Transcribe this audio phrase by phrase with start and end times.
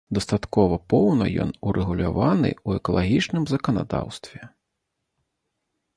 [0.17, 4.41] Дастаткова поўна ён урэгуляваны ў экалагічным заканадаўстве.